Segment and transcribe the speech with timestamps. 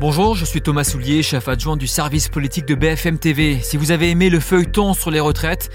[0.00, 3.60] Bonjour, je suis Thomas Soulier, chef adjoint du service politique de BFM TV.
[3.60, 5.68] Si vous avez aimé le feuilleton sur les retraites,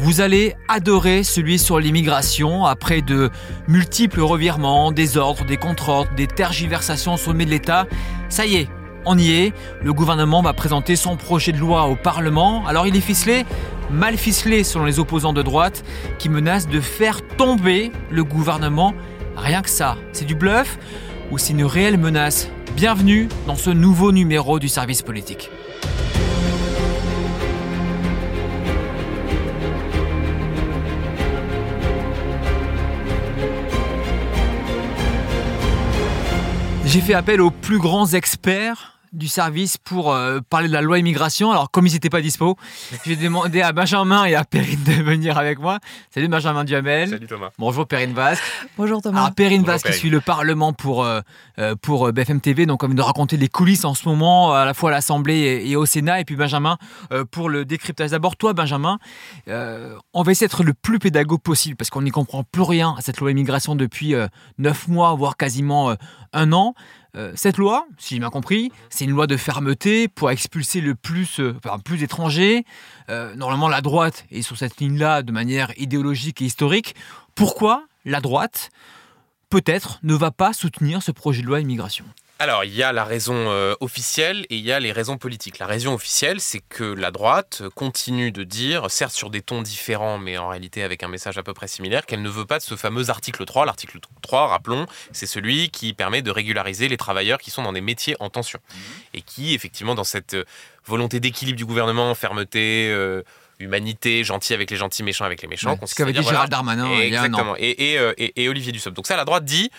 [0.00, 3.30] vous allez adorer celui sur l'immigration après de
[3.68, 7.86] multiples revirements, des ordres, des contre-ordres, des tergiversations au sommet de l'État.
[8.28, 8.68] Ça y est,
[9.04, 9.52] on y est.
[9.80, 12.66] Le gouvernement va présenter son projet de loi au Parlement.
[12.66, 13.46] Alors il est ficelé,
[13.92, 15.84] mal ficelé selon les opposants de droite
[16.18, 18.92] qui menacent de faire tomber le gouvernement.
[19.36, 20.78] Rien que ça, c'est du bluff
[21.30, 25.50] ou c'est une réelle menace Bienvenue dans ce nouveau numéro du service politique.
[36.84, 40.98] J'ai fait appel aux plus grands experts du service pour euh, parler de la loi
[40.98, 41.50] immigration.
[41.50, 42.56] Alors, comme ils n'étaient pas dispo,
[43.04, 45.78] j'ai demandé à Benjamin et à Perrine de venir avec moi.
[46.12, 47.10] Salut Benjamin Duhamel.
[47.10, 47.50] Salut Thomas.
[47.58, 48.42] Bonjour Perrine Vasque.
[48.76, 49.20] Bonjour Thomas.
[49.20, 51.20] Alors, Perrine Vasque qui suit le Parlement pour, euh,
[51.58, 54.74] euh, pour BFM TV, donc comme de raconter les coulisses en ce moment, à la
[54.74, 56.20] fois à l'Assemblée et, au Sénat.
[56.20, 56.76] Et puis Benjamin
[57.30, 58.10] pour le décryptage.
[58.10, 58.98] D'abord, toi Benjamin,
[59.46, 63.00] on va essayer d'être le plus pédagogue possible parce qu'on n'y comprend plus rien à
[63.00, 64.14] cette loi immigration depuis
[64.58, 65.94] neuf mois, voire quasiment
[66.32, 66.74] un an.
[67.16, 70.94] Euh, cette loi, si j'ai bien compris, c'est une loi de fermeté pour expulser le
[70.94, 71.54] plus, euh,
[71.90, 72.64] d'étrangers.
[73.08, 76.94] Euh, normalement, la droite est sur cette ligne-là de manière idéologique et historique.
[77.34, 78.70] Pourquoi la droite,
[79.48, 82.04] peut-être, ne va pas soutenir ce projet de loi immigration?
[82.40, 85.58] Alors, il y a la raison euh, officielle et il y a les raisons politiques.
[85.58, 90.18] La raison officielle, c'est que la droite continue de dire, certes sur des tons différents,
[90.18, 92.62] mais en réalité avec un message à peu près similaire, qu'elle ne veut pas de
[92.62, 93.66] ce fameux article 3.
[93.66, 97.80] L'article 3, rappelons, c'est celui qui permet de régulariser les travailleurs qui sont dans des
[97.80, 98.60] métiers en tension.
[98.60, 98.76] Mmh.
[99.14, 100.44] Et qui, effectivement, dans cette euh,
[100.86, 103.22] volonté d'équilibre du gouvernement, fermeté, euh,
[103.58, 105.76] humanité, gentil avec les gentils, méchant avec les méchants.
[105.84, 106.88] ce qu'avait dit Gérald Darmanin.
[107.00, 107.56] Exactement.
[107.58, 108.94] Et, et, et, Olivier Dussopt.
[108.94, 109.72] Donc ça, la droite dit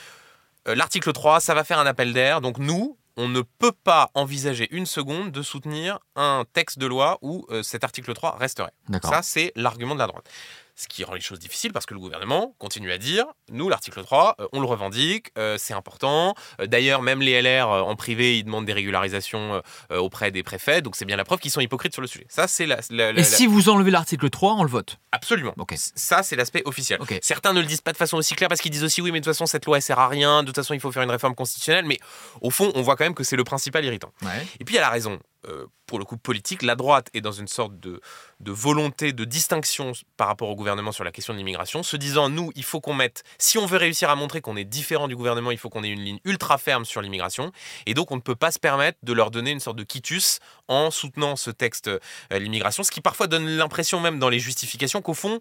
[0.76, 2.42] l'article 3, ça va faire un appel d'air.
[2.42, 7.18] Donc nous, on ne peut pas envisager une seconde de soutenir un texte de loi
[7.22, 8.72] où euh, cet article 3 resterait.
[9.04, 10.30] Ça, c'est l'argument de la droite.
[10.80, 14.02] Ce qui rend les choses difficiles parce que le gouvernement continue à dire, nous, l'article
[14.02, 16.36] 3, euh, on le revendique, euh, c'est important.
[16.62, 20.82] Euh, d'ailleurs, même les LR en privé, ils demandent des régularisations auprès des préfets.
[20.82, 22.26] Donc c'est bien la preuve qu'ils sont hypocrites sur le sujet.
[22.30, 22.80] Ça, c'est la,
[23.12, 25.54] Et si vous enlevez l'article 3, on le vote Absolument.
[25.96, 27.00] Ça, c'est l'aspect officiel.
[27.22, 29.20] Certains ne le disent pas de façon aussi claire parce qu'ils disent aussi, oui, mais
[29.20, 30.44] de toute façon, cette loi, elle sert à rien.
[30.44, 31.86] De toute façon, il faut faire une réforme constitutionnelle.
[31.86, 32.00] Mais
[32.40, 34.14] au fond, on voit quand même que c'est le principal irritant.
[34.62, 35.20] Et puis, il y a la raison.
[35.48, 38.02] Euh, pour le coup politique, la droite est dans une sorte de,
[38.46, 42.52] volonté de distinction par rapport au gouvernement sur la question de l'immigration, se disant, nous,
[42.56, 45.50] il faut qu'on mette, si on veut réussir à montrer qu'on est différent du gouvernement,
[45.50, 47.52] il faut qu'on ait une ligne ultra ferme sur l'immigration,
[47.86, 50.40] et donc on ne peut pas se permettre de leur donner une sorte de quitus
[50.68, 52.00] en soutenant ce texte, euh,
[52.32, 55.40] l'immigration, ce qui parfois donne l'impression même dans les justifications qu'au fond,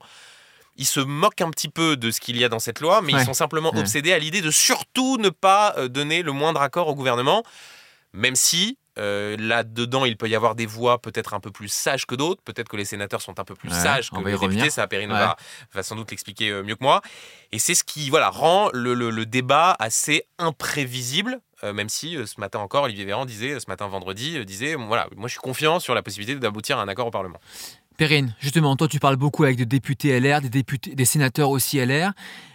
[0.76, 3.12] ils se moquent un petit peu de ce qu'il y a dans cette loi, mais
[3.12, 6.86] ils sont simplement obsédés à l'idée de surtout ne pas euh, donner le moindre accord
[6.86, 7.42] au gouvernement,
[8.12, 12.06] même si euh, Là-dedans, il peut y avoir des voix peut-être un peu plus sages
[12.06, 12.42] que d'autres.
[12.42, 14.70] Peut-être que les sénateurs sont un peu plus sages que les députés.
[14.70, 15.36] Ça, Perrine va,
[15.82, 17.00] sans doute l'expliquer euh, mieux que moi.
[17.52, 21.40] Et c'est ce qui voilà, rend le, débat assez imprévisible.
[21.64, 25.28] Euh, même si ce matin encore, Olivier Véran disait, ce matin vendredi, disait voilà, moi
[25.28, 27.40] je suis confiant sur la possibilité d'aboutir à un accord au Parlement.
[27.96, 31.84] Perrine, justement, toi tu parles beaucoup avec des députés LR, des, députés, des sénateurs aussi
[31.84, 32.12] LR.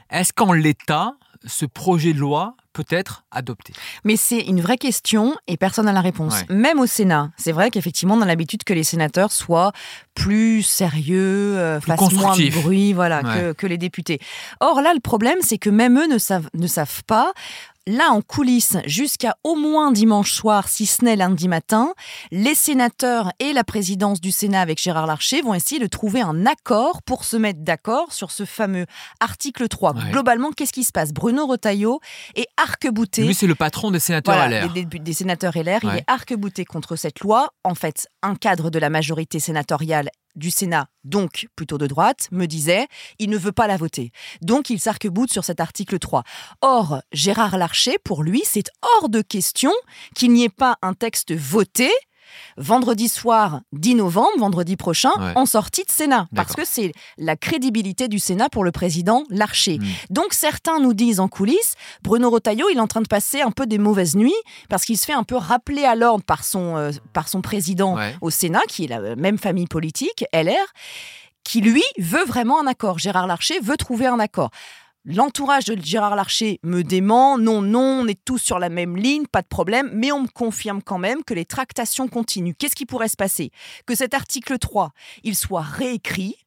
[0.09, 1.15] Est-ce qu'en l'état,
[1.45, 3.73] ce projet de loi peut être adopté
[4.03, 6.43] Mais c'est une vraie question et personne n'a la réponse.
[6.49, 9.71] Même au Sénat, c'est vrai qu'effectivement, on a l'habitude que les sénateurs soient
[10.15, 14.19] plus sérieux, euh, fassent moins de bruit voilà, que, que, les députés.
[14.59, 17.33] Or là, le problème, c'est que même eux ne savent, ne savent pas
[17.87, 21.93] là en coulisses jusqu'à au moins dimanche soir, si ce n'est lundi matin,
[22.31, 26.45] les sénateurs et la présidence du Sénat avec Gérard Larcher vont essayer de trouver un
[26.45, 28.85] accord pour se mettre d'accord sur ce fameux
[29.19, 29.93] article 3.
[30.11, 31.13] Globalement, qu'est-ce qui se passe?
[31.13, 31.99] Bruno Retailleau
[32.35, 33.23] est arc-bouté.
[33.23, 34.73] Lui, c'est le patron des sénateurs LR.
[34.73, 35.79] Des, sénateurs LR.
[35.83, 37.49] Il est arc-bouté contre cette loi.
[37.63, 42.45] En fait, un cadre de la majorité sénatoriale du Sénat, donc plutôt de droite, me
[42.45, 42.87] disait
[43.19, 44.11] il ne veut pas la voter.
[44.41, 46.23] Donc il s'arc-boute sur cet article 3.
[46.61, 49.71] Or, Gérard Larcher, pour lui, c'est hors de question
[50.15, 51.89] qu'il n'y ait pas un texte voté
[52.57, 56.27] vendredi soir 10 novembre, vendredi prochain, en sortie de Sénat.
[56.35, 59.79] Parce que c'est la crédibilité du Sénat pour le président Larcher.
[59.79, 59.85] Hmm.
[60.09, 63.51] Donc certains nous disent en coulisses, Bruno Rotaillot, il est en train de passer un
[63.51, 64.33] peu des mauvaises nuits
[64.69, 67.97] parce qu'il se fait un peu rappeler à l'ordre par, son, euh, par son président
[68.21, 70.73] au Sénat, qui est la même famille politique, LR
[71.43, 72.99] qui lui veut vraiment un accord.
[72.99, 74.49] Gérard Larcher veut trouver un accord.
[75.05, 79.25] L'entourage de Gérard Larcher me dément, non, non, on est tous sur la même ligne,
[79.27, 82.53] pas de problème, mais on me confirme quand même que les tractations continuent.
[82.57, 83.51] Qu'est-ce qui pourrait se passer?
[83.85, 84.91] Que cet article 3,
[85.23, 86.37] il soit réécrit,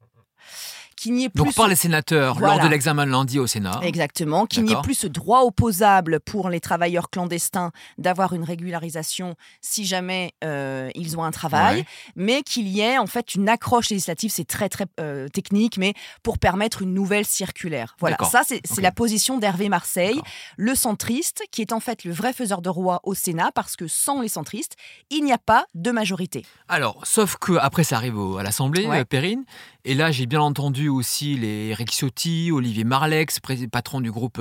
[0.96, 3.80] qu'il n'y ait plus donc par les sénateurs lors de l'examen de lundi au Sénat.
[3.82, 9.36] Exactement, qu'il n'y ait plus ce droit opposable pour les travailleurs clandestins d'avoir une régularisation
[9.60, 11.84] si jamais euh, ils ont un travail,
[12.14, 15.94] mais qu'il y ait en fait une accroche législative, c'est très très euh, technique, mais
[16.22, 17.96] pour permettre une nouvelle circulaire.
[18.00, 20.20] Voilà, ça c'est la position d'Hervé Marseille,
[20.56, 23.86] le centriste, qui est en fait le vrai faiseur de roi au Sénat, parce que
[23.86, 24.76] sans les centristes,
[25.10, 26.44] il n'y a pas de majorité.
[26.68, 29.44] Alors, sauf que après ça arrive à l'Assemblée, euh, Perrine,
[29.84, 33.40] et là j'ai bien entendu aussi les Eric Ciotti, Olivier Marlex,
[33.70, 34.40] patron du groupe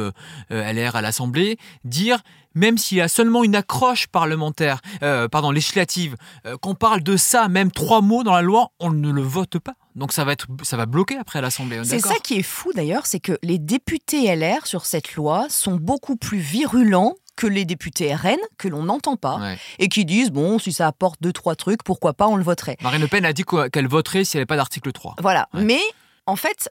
[0.50, 2.22] LR à l'Assemblée, dire
[2.56, 6.16] même s'il y a seulement une accroche parlementaire, euh, pardon, législative,
[6.46, 9.60] euh, qu'on parle de ça, même trois mots dans la loi, on ne le vote
[9.60, 9.74] pas.
[9.96, 11.82] Donc ça va être, ça va bloquer après l'Assemblée.
[11.84, 15.76] C'est ça qui est fou d'ailleurs, c'est que les députés LR sur cette loi sont
[15.76, 20.58] beaucoup plus virulents que les députés RN, que l'on n'entend pas, et qui disent, bon,
[20.58, 22.78] si ça apporte deux, trois trucs, pourquoi pas, on le voterait.
[22.82, 23.44] Marine Le Pen a dit
[23.74, 25.16] qu'elle voterait s'il n'y avait pas d'article 3.
[25.22, 25.82] Voilà, mais
[26.28, 26.70] en fait,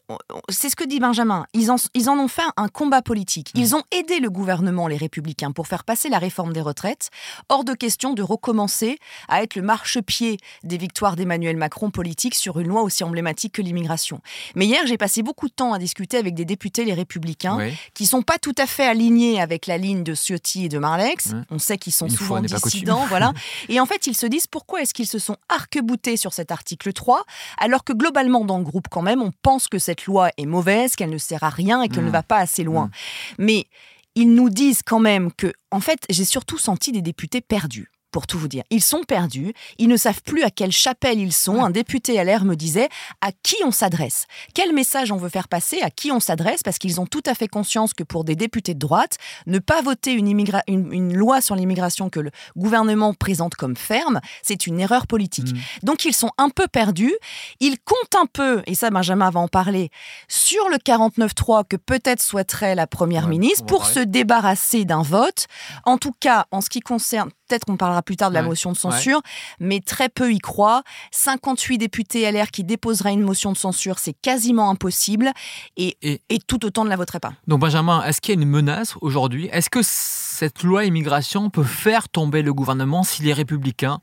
[0.49, 3.53] c'est ce que dit Benjamin, ils en, ils en ont fait un combat politique.
[3.55, 3.75] Ils mm.
[3.75, 7.11] ont aidé le gouvernement, les républicains, pour faire passer la réforme des retraites.
[7.49, 8.99] Hors de question de recommencer
[9.29, 13.63] à être le marchepied des victoires d'Emmanuel Macron politique sur une loi aussi emblématique que
[13.63, 14.21] l'immigration.
[14.57, 17.59] Mais hier, j'ai passé beaucoup de temps à discuter avec des députés, les républicains,
[17.95, 21.35] qui sont pas tout à fait alignés avec la ligne de Ciotti et de Marlex.
[21.51, 23.33] On sait qu'ils sont souvent dissidents, voilà.
[23.69, 26.93] Et en fait, ils se disent pourquoi est-ce qu'ils se sont arc-boutés sur cet article
[26.93, 27.23] 3,
[27.59, 30.97] alors que globalement, dans le groupe, quand même, on pense que cette loi est mauvaise,
[30.97, 32.13] qu'elle ne sert à rien et qu'elle ne mmh.
[32.13, 32.87] va pas assez loin.
[32.87, 33.45] Mmh.
[33.45, 33.67] Mais
[34.15, 38.29] ils nous disent quand même que, en fait, j'ai surtout senti des députés perdus pour
[38.29, 38.63] tout vous dire.
[38.71, 41.65] Ils sont perdus, ils ne savent plus à quelle chapelle ils sont.
[41.65, 42.89] Un député LR me disait
[43.21, 46.79] à qui on s'adresse, quel message on veut faire passer, à qui on s'adresse, parce
[46.79, 49.17] qu'ils ont tout à fait conscience que pour des députés de droite,
[49.49, 50.29] ne pas voter une,
[50.69, 55.53] une, loi sur l'immigration que le gouvernement présente comme ferme, c'est une erreur politique.
[55.53, 55.59] Mm.
[55.83, 57.17] Donc ils sont un peu perdus,
[57.59, 59.91] ils comptent un peu, et ça Benjamin va en parler,
[60.29, 65.49] sur le 49-3 que peut-être souhaiterait la Première ministre pour se débarrasser d'un vote.
[65.85, 68.73] En tout cas, en ce qui concerne Peut-être qu'on parlera plus tard de la motion
[68.73, 69.21] de censure,
[69.61, 70.83] mais très peu y croient.
[71.11, 75.33] 58 députés LR qui déposeraient une motion de censure, c'est quasiment impossible.
[75.77, 77.33] Et, et, tout autant ne la voteraient pas.
[77.47, 79.49] Donc Benjamin, est-ce qu'il y a une menace aujourd'hui?
[79.53, 84.01] Est-ce que cette loi immigration peut faire tomber le gouvernement si les républicains,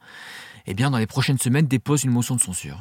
[0.65, 2.77] eh bien, dans les prochaines semaines, déposent une motion de censure?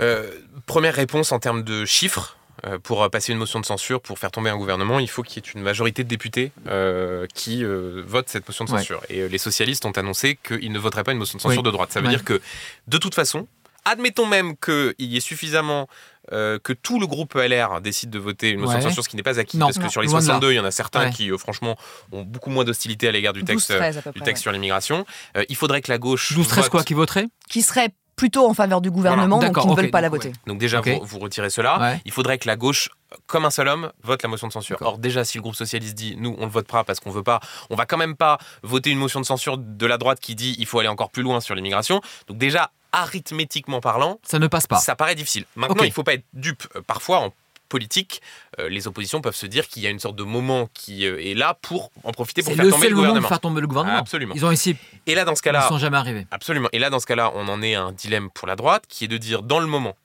[0.00, 0.30] Euh,
[0.66, 2.36] Première réponse en termes de chiffres.
[2.66, 5.42] Euh, pour passer une motion de censure, pour faire tomber un gouvernement, il faut qu'il
[5.42, 9.02] y ait une majorité de députés euh, qui euh, votent cette motion de censure.
[9.08, 11.90] Et les socialistes ont annoncé qu'ils ne voteraient pas une motion de censure de droite.
[11.92, 12.40] Ça veut dire que,
[12.86, 13.48] de toute façon,
[13.84, 15.88] admettons même qu'il y ait suffisamment
[16.30, 19.24] que tout le groupe LR décide de voter une motion de censure, ce qui n'est
[19.24, 21.76] pas acquis, parce que sur les 62, il y en a certains qui, franchement,
[22.12, 23.72] ont beaucoup moins d'hostilité à l'égard du texte,
[24.14, 25.04] du texte sur l'immigration.
[25.48, 26.32] il faudrait que la gauche.
[26.32, 27.26] 12-13 quoi, qui voterait?
[27.48, 30.32] Qui serait plutôt en faveur du gouvernement, donc ils ne veulent pas la voter.
[30.46, 31.96] Donc déjà, vous, retirez cela.
[32.04, 32.90] Il faudrait que la gauche,
[33.26, 34.78] comme un seul homme, vote la motion de censure.
[34.80, 37.22] Or déjà, si le groupe socialiste dit, nous, on le vote pas parce qu'on veut
[37.22, 40.34] pas, on va quand même pas voter une motion de censure de la droite qui
[40.34, 42.00] dit, il faut aller encore plus loin sur l'immigration.
[42.28, 44.76] Donc déjà, arithmétiquement parlant, ça ne passe pas.
[44.76, 45.44] Ça paraît difficile.
[45.56, 46.64] Maintenant, il il faut pas être dupe.
[46.76, 47.32] Euh, parfois, en
[47.72, 48.20] politique,
[48.58, 51.24] euh, les oppositions peuvent se dire qu'il y a une sorte de moment qui euh,
[51.24, 53.26] est là pour en profiter pour faire tomber le gouvernement.
[53.26, 53.96] faire tomber le gouvernement.
[53.96, 54.34] absolument.
[54.36, 54.76] Ils ont essayé.
[55.06, 56.26] Et là, dans ce cas-là, ils sont jamais arrivés.
[56.30, 56.68] Absolument.
[56.72, 59.04] Et là, dans ce cas-là, on en est à un dilemme pour la droite, qui
[59.04, 59.96] est de dire dans le moment.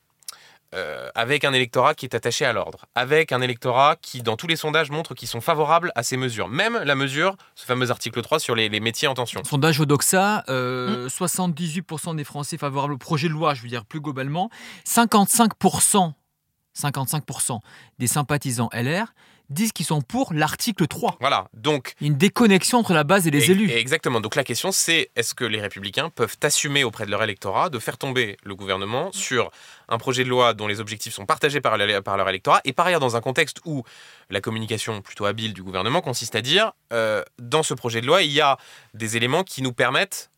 [0.76, 4.48] Euh, avec un électorat qui est attaché à l'ordre, avec un électorat qui, dans tous
[4.48, 6.50] les sondages, montre qu'ils sont favorables à ces mesures.
[6.50, 9.42] Même la mesure, ce fameux article 3 sur les, métiers en tension.
[9.46, 14.50] Sondage Odoxa, 78% des Français favorables au projet de loi, je veux dire plus globalement,
[14.86, 16.14] 55%
[16.78, 17.60] 55%
[18.00, 19.14] des sympathisants LR
[19.50, 21.18] disent qu'ils sont pour l'article 3.
[21.20, 21.94] Voilà, donc...
[22.02, 23.72] Une déconnexion entre la base et les élus.
[23.72, 27.70] Exactement, donc la question c'est est-ce que les républicains peuvent assumer auprès de leur électorat
[27.70, 29.52] de faire tomber le gouvernement sur
[29.88, 32.88] un projet de loi dont les objectifs sont partagés par, par leur électorat, et par
[32.88, 33.84] ailleurs dans un contexte où
[34.30, 38.24] la communication plutôt habile du gouvernement consiste à dire, euh, dans ce projet de loi,
[38.24, 38.58] il y a
[38.94, 40.30] des éléments qui nous permettent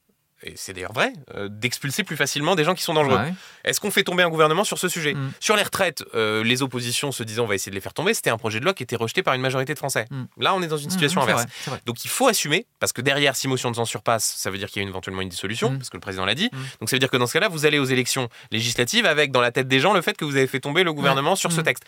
[0.43, 3.19] et c'est d'ailleurs vrai, euh, d'expulser plus facilement des gens qui sont dangereux.
[3.63, 5.31] Est-ce qu'on fait tomber un gouvernement sur ce sujet mm.
[5.39, 8.13] Sur les retraites, euh, les oppositions se disaient on va essayer de les faire tomber,
[8.13, 10.05] c'était un projet de loi qui était rejeté par une majorité de Français.
[10.10, 10.24] Mm.
[10.38, 11.46] Là, on est dans une mm, situation inverse.
[11.86, 14.69] Donc il faut assumer, parce que derrière, si motion de censure passe, ça veut dire
[14.69, 16.50] qu'il y a éventuellement une dissolution, parce que le président l'a dit.
[16.79, 19.41] Donc ça veut dire que dans ce cas-là, vous allez aux élections législatives avec dans
[19.41, 21.62] la tête des gens le fait que vous avez fait tomber le gouvernement sur ce
[21.62, 21.84] texte.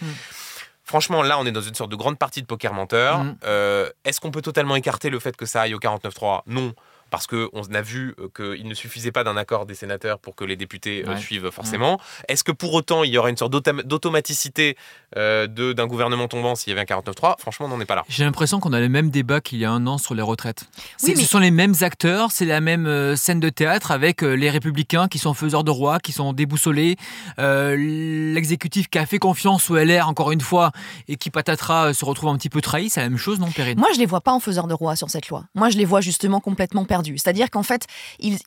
[0.84, 3.24] Franchement, là, on est dans une sorte de grande partie de poker menteur.
[3.46, 6.74] Euh, est-ce qu'on peut totalement écarter le fait que ça aille au 49-3 Non
[7.12, 10.56] parce qu'on a vu qu'il ne suffisait pas d'un accord des sénateurs pour que les
[10.56, 12.00] députés suivent forcément.
[12.28, 14.78] Est-ce que pour autant, il y aurait une sorte d'automaticité
[15.16, 18.04] d'un gouvernement tombant s'il y avait un 49-3 Franchement, on n'en est pas là.
[18.10, 20.66] J'ai l'impression qu'on a le même débat qu'il y a un an sur les retraites.
[20.98, 25.20] Ce sont les mêmes acteurs, c'est la même scène de théâtre avec les républicains qui
[25.20, 26.96] sont faiseurs de roi, qui sont déboussolés,
[27.38, 30.72] l'exécutif qui a fait confiance au LR encore une fois
[31.10, 33.78] et qui patatras se retrouve un petit peu trahi, c'est la même chose, non, Perrine?
[33.78, 35.44] Moi, je les vois pas en faiseur de roi sur cette loi.
[35.56, 37.01] Moi, je les vois justement complètement perdus.
[37.04, 37.86] C'est-à-dire qu'en fait,
[38.20, 38.38] ils,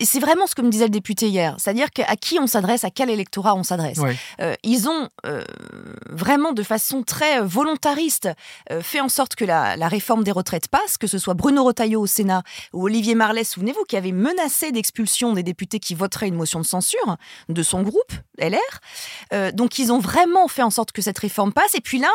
[0.00, 2.90] c'est vraiment ce que me disait le député hier, c'est-à-dire à qui on s'adresse, à
[2.90, 3.98] quel électorat on s'adresse.
[4.40, 5.44] Euh, ils ont euh,
[6.08, 8.28] vraiment de façon très volontariste
[8.70, 12.00] euh, fait en sorte que la, réforme des retraites passe, que ce soit Bruno Retailleau
[12.00, 12.42] au Sénat
[12.72, 16.66] ou Olivier Marlet, souvenez-vous, qui avait menacé d'expulsion des députés qui voteraient une motion de
[16.66, 17.16] censure
[17.48, 19.52] de son groupe, LR.
[19.52, 21.74] donc ils ont vraiment fait en sorte que cette réforme passe.
[21.74, 22.10] Et puis là,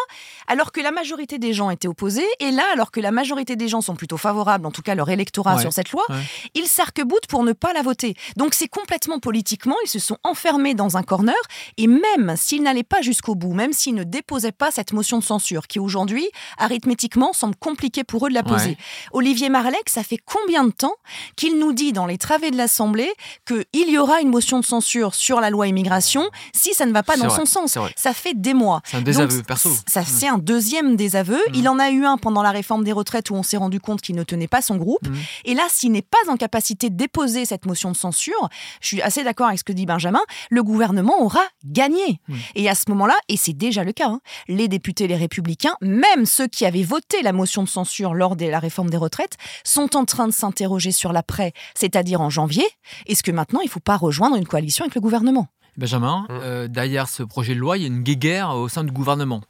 [0.48, 3.68] alors que la majorité des gens étaient opposés, et là, alors que la majorité des
[3.68, 6.06] gens sont plutôt favorables, en tout cas leur électorat sur cette loi,
[6.54, 8.16] ils s'arc-boutent pour ne pas la voter.
[8.38, 11.36] Donc c'est complètement politiquement, ils se sont enfermés dans un corner
[11.78, 15.24] et même s'ils n'allaient pas jusqu'au bout, même s'ils ne déposaient pas cette motion de
[15.24, 18.78] censure qui aujourd'hui, arithmétiquement, semble compliqué pour eux de la poser.
[19.12, 20.96] Olivier Marlec, ça fait combien de temps
[21.36, 23.12] qu'il nous dit dans les travées de l'Assemblée
[23.46, 27.04] qu'il y aura une motion de censure sur la loi immigration si ça ne va
[27.04, 27.78] pas dans son sens?
[27.96, 28.82] Ça fait des mois.
[28.86, 29.70] C'est un désaveu perso.
[29.88, 31.38] Ça, c'est un deuxième désaveu.
[31.50, 31.56] Hmm.
[31.56, 34.02] Il en a eu un pendant la réforme des retraites où on s'est rendu compte
[34.02, 35.08] qu'il ne tenait pas son groupe.
[35.08, 35.16] Hmm.
[35.46, 38.50] Et là, s'il n'est pas en capacité de déposer cette motion de censure,
[38.82, 42.20] je suis assez d'accord avec ce que dit Benjamin, le gouvernement aura gagné.
[42.56, 46.26] Et à ce moment-là, et c'est déjà le cas, hein, les députés, les républicains, même
[46.26, 49.96] ceux qui avaient voté la motion de censure lors de la réforme des retraites, sont
[49.96, 52.66] en train de s'interroger sur l'après, c'est-à-dire en janvier.
[53.06, 55.48] Est-ce que maintenant, il ne faut pas rejoindre une coalition avec le gouvernement?
[55.78, 56.40] Benjamin, hum.
[56.42, 59.42] euh, derrière ce projet de loi, il y a une guéguerre au sein du gouvernement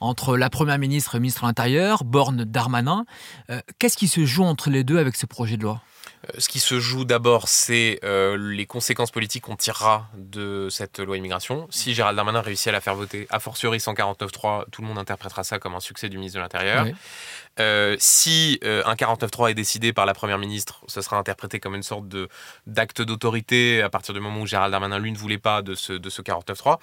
[0.00, 3.04] entre la Première ministre et le ministre de l'Intérieur, Borne Darmanin.
[3.50, 5.82] Euh, qu'est-ce qui se joue entre les deux avec ce projet de loi?
[6.38, 11.16] Ce qui se joue d'abord, c'est euh, les conséquences politiques qu'on tirera de cette loi
[11.16, 11.66] immigration.
[11.70, 15.44] Si Gérald Darmanin réussit à la faire voter, a fortiori 149.3, tout le monde interprétera
[15.44, 16.86] ça comme un succès du ministre de l'Intérieur.
[17.58, 21.74] Euh, si euh, un 49.3 est décidé par la Première ministre, ce sera interprété comme
[21.74, 22.28] une sorte de,
[22.66, 25.92] d'acte d'autorité à partir du moment où Gérald Darmanin, lui, ne voulait pas de ce,
[25.92, 26.74] de ce 49.3.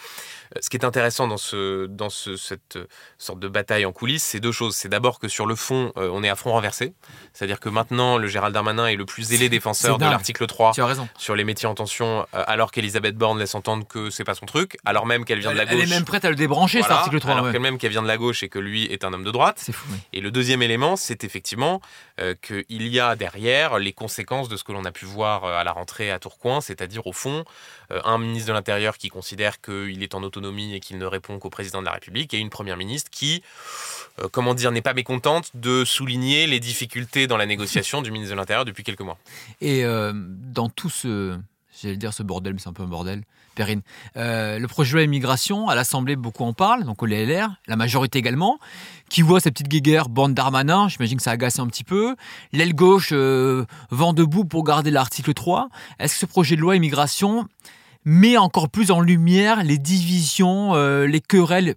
[0.56, 2.78] Euh, ce qui est intéressant dans, ce, dans ce, cette
[3.18, 4.76] sorte de bataille en coulisses, c'est deux choses.
[4.76, 6.94] C'est d'abord que sur le fond, on est à front renversé.
[7.34, 10.74] C'est-à-dire que maintenant, le Gérald Darmanin est le plus zélé défenseur de l'article 3
[11.18, 14.78] sur les métiers en tension, alors qu'Elisabeth Borne laisse entendre que c'est pas son truc,
[14.86, 15.74] alors même qu'elle vient de la gauche.
[15.74, 17.34] Elle est même prête à le débrancher, cet article 3.
[17.34, 19.62] Alors qu'elle-même qu'elle vient de la gauche et que lui est un homme de droite.
[19.64, 19.88] C'est fou.
[20.14, 21.82] Et le deuxième élément, c'est effectivement
[22.20, 25.58] euh, qu'il y a derrière les conséquences de ce que l'on a pu voir euh,
[25.58, 27.46] à la rentrée à Tourcoing, c'est-à-dire au fond
[27.92, 31.40] euh, un ministre de l'Intérieur qui considère qu'il est en autonomie et qu'il ne répond
[31.40, 33.44] qu'au président de la République, et une première ministre qui,
[34.32, 38.40] comment dire, n'est pas mécontente de souligner les difficultés dans la négociation du ministre de
[38.40, 39.18] l'Intérieur depuis quelques mois.
[39.62, 41.38] Et dans tout ce,
[41.82, 43.24] j'allais dire ce bordel, mais c'est un peu un bordel,
[43.58, 43.82] Perrine.
[44.16, 48.20] le projet de loi immigration, à l'Assemblée, beaucoup en parlent, donc au LR, la majorité
[48.20, 48.60] également
[49.10, 52.16] qui voit cette petite guéguerre bande d'Armanin, j'imagine que ça agace un petit peu.
[52.52, 55.70] L'aile gauche euh, vend debout pour garder l'article 3.
[56.00, 57.46] Est-ce que ce projet de loi immigration
[58.06, 61.76] met encore plus en lumière les divisions, euh, les querelles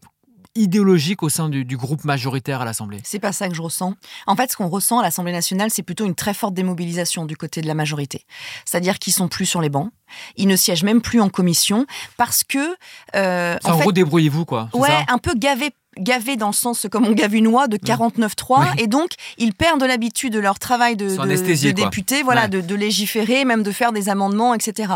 [0.55, 3.01] idéologiques au sein du, groupe majoritaire à l'Assemblée?
[3.05, 3.95] C'est pas ça que je ressens.
[4.27, 7.37] En fait, ce qu'on ressent à l'Assemblée nationale, c'est plutôt une très forte démobilisation du
[7.37, 8.25] côté de la majorité.
[8.65, 9.91] C'est-à-dire qu'ils sont plus sur les bancs.
[10.37, 12.77] Ils ne siègent même plus en commission parce que.
[13.15, 14.69] Euh, en, gros, débrouillez-vous, quoi.
[14.75, 18.79] Ouais, un peu gavé gavés dans le sens comme on gave une noix de 49.3
[18.79, 23.63] et donc ils perdent l'habitude de leur travail de, de, député, voilà, de, légiférer, même
[23.63, 24.95] de faire des amendements, etc.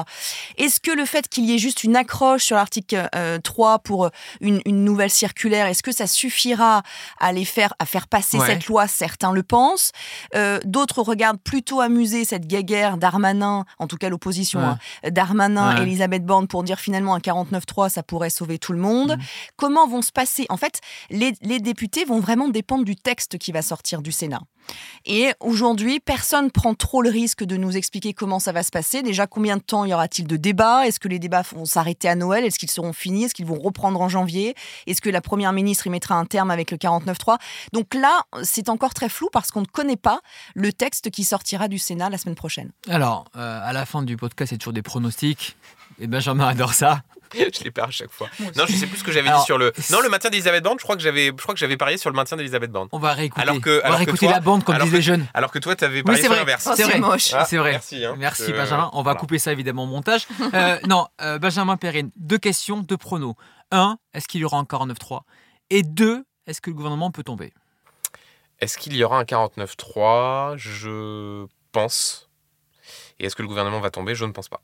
[0.57, 3.09] Est-ce que le fait qu'il y ait juste une accroche sur l'article
[3.43, 6.83] 3 euh, pour une, nouvelle circulaire, est-ce que ça suffira
[7.21, 9.93] à les faire à faire passer cette loi Certains le pensent.
[10.35, 14.79] Euh, d'autres regardent plutôt amuser cette guéguerre d'Armanin, en tout cas l'opposition, hein,
[15.11, 19.17] d'Armanin, Elisabeth Borne pour dire finalement un 49.3 ça pourrait sauver tout le monde.
[19.17, 19.23] Mm.
[19.57, 23.63] Comment vont se passer En fait, les, députés vont vraiment dépendre du texte qui va
[23.63, 24.43] sortir du Sénat.
[25.05, 29.03] Et aujourd'hui, personne prend trop le risque de nous expliquer comment ça va se passer.
[29.03, 30.87] Déjà, combien de temps y aura-t-il de débats?
[30.87, 32.45] Est-ce que les débats vont s'arrêter à Noël?
[32.45, 33.25] Est-ce qu'ils seront finis?
[33.25, 34.55] Est-ce qu'ils vont reprendre en janvier?
[34.87, 37.39] Est-ce que la Première ministre y mettra un terme avec le 49.3
[37.73, 40.21] Donc là, c'est encore très flou parce qu'on ne connaît pas
[40.55, 42.71] le texte qui sortira du Sénat la semaine prochaine.
[42.89, 45.57] Alors, euh, à la fin du podcast, c'est toujours des pronostics.
[45.99, 47.03] Et Benjamin adore ça.
[47.35, 48.29] je les perds à chaque fois.
[48.57, 49.73] Non, je sais plus ce que j'avais dit sur le.
[49.91, 50.79] Non, le maintien d'Elisabeth Borne.
[50.79, 52.89] Je crois que j'avais, je crois que j'avais parié sur le maintien d'Elisabeth Borne.
[52.93, 53.43] On va réécouter.
[53.43, 55.27] Alors que, on va réécouter la bande comme disent les jeunes.
[55.35, 56.69] Alors que toi, tu avais parié sur l'inverse.
[56.77, 56.99] c'est vrai.
[56.99, 57.33] moche.
[57.33, 57.73] Ah, c'est vrai.
[57.73, 58.91] Merci, hein, merci Benjamin.
[58.93, 60.27] On va couper ça évidemment au montage.
[60.55, 62.11] Euh, non, euh, Benjamin Perrine.
[62.17, 63.35] Deux questions, deux pronos.
[63.71, 65.23] Un, est-ce qu'il y aura un 49-3
[65.71, 67.53] Et deux, est-ce que le gouvernement peut tomber?
[68.61, 72.29] Est-ce qu'il y aura un 49-3 Je pense
[73.19, 74.15] Et est-ce que le gouvernement va tomber?
[74.15, 74.61] Je ne pense pas.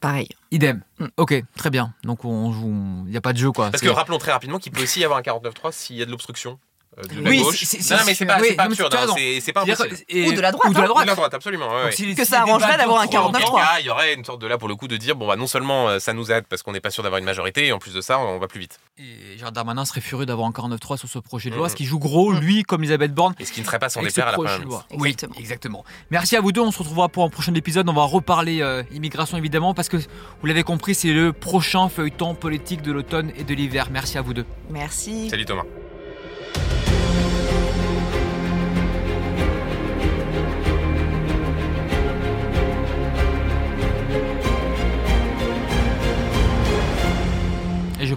[0.00, 0.28] Pareil.
[0.50, 0.82] Idem.
[0.98, 1.06] Mm.
[1.16, 1.94] Ok, très bien.
[2.04, 3.70] Donc on joue, il n'y a pas de jeu quoi.
[3.70, 6.06] Parce que rappelons très rapidement qu'il peut aussi y avoir un 49-3 s'il y a
[6.06, 6.58] de l'obstruction.
[6.98, 7.62] Euh, de la oui, gauche.
[7.90, 9.94] non, mais c'est pas, pas absurde, hein, c'est pas impossible.
[10.26, 10.70] ou de la droite.
[10.70, 11.68] Ou de la droite, de la droite absolument.
[12.16, 13.76] que ça arrangerait d'avoir un 49-3.
[13.80, 15.46] Il y aurait une sorte de là pour le coup de dire bon bah non
[15.46, 17.78] seulement euh, ça nous aide parce qu'on n'est pas sûr d'avoir une majorité et en
[17.78, 18.80] plus de ça on va plus vite.
[18.98, 21.70] Et Gérard Darmanin serait furieux d'avoir un 49-3 sur ce projet de loi, mm-hmm.
[21.70, 23.34] ce qui joue gros lui comme Elisabeth Borne.
[23.38, 24.84] Et ce qui ne serait pas son déplaire à la première loi.
[24.94, 25.84] Oui, exactement.
[26.10, 26.60] Merci à vous deux.
[26.60, 27.88] On se retrouvera pour un prochain épisode.
[27.88, 32.34] On va reparler euh, immigration évidemment parce que vous l'avez compris c'est le prochain feuilleton
[32.34, 33.88] politique de l'automne et de l'hiver.
[33.92, 34.46] Merci à vous deux.
[34.70, 35.30] Merci.
[35.30, 35.64] Salut Thomas.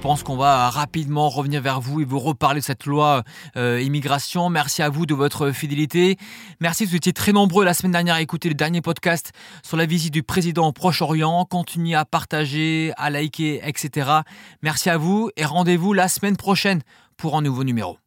[0.03, 3.23] Pense qu'on va rapidement revenir vers vous et vous reparler de cette loi
[3.55, 4.49] euh, immigration.
[4.49, 6.17] Merci à vous de votre fidélité.
[6.59, 9.31] Merci, vous étiez très nombreux la semaine dernière à écouter le dernier podcast
[9.63, 11.45] sur la visite du président au Proche-Orient.
[11.45, 14.11] Continuez à partager, à liker, etc.
[14.61, 16.81] Merci à vous et rendez-vous la semaine prochaine
[17.15, 18.02] pour un nouveau numéro.